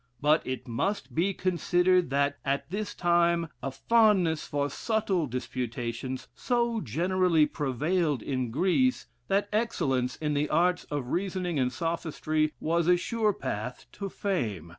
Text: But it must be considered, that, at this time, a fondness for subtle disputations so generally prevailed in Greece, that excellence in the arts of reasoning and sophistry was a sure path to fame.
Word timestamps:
But 0.19 0.41
it 0.47 0.67
must 0.67 1.13
be 1.13 1.31
considered, 1.31 2.09
that, 2.09 2.39
at 2.43 2.71
this 2.71 2.95
time, 2.95 3.49
a 3.61 3.69
fondness 3.69 4.47
for 4.47 4.67
subtle 4.67 5.27
disputations 5.27 6.27
so 6.33 6.81
generally 6.81 7.45
prevailed 7.45 8.23
in 8.23 8.49
Greece, 8.49 9.05
that 9.27 9.47
excellence 9.53 10.15
in 10.15 10.33
the 10.33 10.49
arts 10.49 10.85
of 10.85 11.09
reasoning 11.11 11.59
and 11.59 11.71
sophistry 11.71 12.51
was 12.59 12.87
a 12.87 12.97
sure 12.97 13.31
path 13.31 13.85
to 13.91 14.09
fame. 14.09 14.69